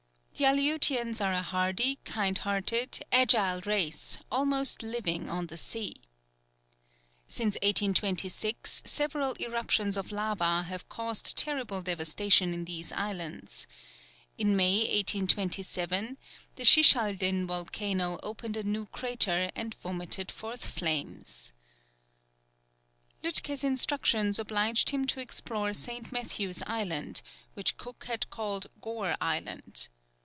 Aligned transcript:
The 0.33 0.47
Aleutians 0.49 1.21
are 1.21 1.33
a 1.33 1.43
hardy, 1.43 1.99
kind 2.03 2.35
hearted, 2.35 3.05
agile 3.11 3.61
race, 3.63 4.17
almost 4.31 4.81
living 4.81 5.29
on 5.29 5.45
the 5.45 5.57
sea. 5.57 6.01
Since 7.27 7.57
1826 7.61 8.81
several 8.83 9.35
eruptions 9.39 9.97
of 9.97 10.11
lava 10.11 10.63
have 10.63 10.89
caused 10.89 11.37
terrible 11.37 11.83
devastation 11.83 12.55
in 12.55 12.65
these 12.65 12.91
islands. 12.91 13.67
In 14.35 14.55
May, 14.55 14.77
1827, 14.79 16.17
the 16.55 16.63
Shishaldin 16.63 17.45
volcano 17.45 18.17
opened 18.23 18.57
a 18.57 18.63
new 18.63 18.87
crater, 18.87 19.51
and 19.55 19.75
vomited 19.75 20.31
forth 20.31 20.65
flames. 20.65 21.53
Lütke's 23.23 23.63
instructions 23.63 24.39
obliged 24.39 24.89
him 24.89 25.05
to 25.05 25.19
explore 25.19 25.71
St. 25.71 26.11
Matthew's 26.11 26.63
Island, 26.65 27.21
which 27.53 27.77
Cook 27.77 28.05
had 28.05 28.27
called 28.31 28.65
Gore 28.81 29.15
Island. 29.21 29.89